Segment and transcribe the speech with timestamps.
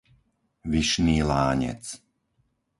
[0.71, 1.85] Vyšný Lánec